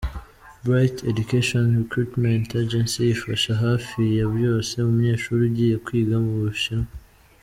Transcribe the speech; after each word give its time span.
Bright 0.63 1.03
Education 1.11 1.65
Recruitment 1.81 2.47
Agency 2.61 3.03
ifasha 3.15 3.53
hafi 3.65 4.01
ya 4.17 4.25
byose 4.35 4.71
umunyeshuri 4.79 5.41
ugiye 5.49 5.75
kwiga 5.85 6.15
mu 6.25 6.33
Bushinwa. 6.43 6.89